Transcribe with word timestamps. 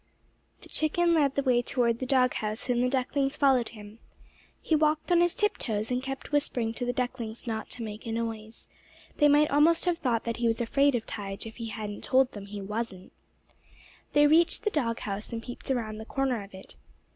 The 0.61 0.69
chicken 0.69 1.13
led 1.13 1.35
the 1.35 1.43
way 1.43 1.61
toward 1.61 1.99
the 1.99 2.07
dog 2.07 2.33
house, 2.33 2.69
and 2.71 2.83
the 2.83 2.89
ducklings 2.89 3.37
followed 3.37 3.69
him. 3.69 3.99
He 4.59 4.75
walked 4.75 5.11
on 5.11 5.21
his 5.21 5.35
tip 5.35 5.59
toes, 5.59 5.91
and 5.91 6.01
kept 6.01 6.31
whispering 6.31 6.73
to 6.73 6.85
the 6.85 6.91
ducklings 6.91 7.45
not 7.45 7.69
to 7.69 7.83
make 7.83 8.07
a 8.07 8.11
noise. 8.11 8.67
They 9.17 9.27
might 9.27 9.51
almost 9.51 9.85
have 9.85 9.99
thought 9.99 10.23
that 10.23 10.37
he 10.37 10.47
was 10.47 10.59
afraid 10.59 10.95
of 10.95 11.05
Tige 11.05 11.45
if 11.45 11.57
he 11.57 11.67
hadn't 11.67 12.03
told 12.03 12.31
them 12.31 12.47
he 12.47 12.61
wasn't. 12.61 13.11
They 14.13 14.25
reached 14.25 14.63
the 14.63 14.71
dog 14.71 15.01
house 15.01 15.31
and 15.31 15.43
peeped 15.43 15.69
around 15.69 15.99
the 15.99 16.05
corner 16.05 16.41
of 16.43 16.55
it. 16.55 16.75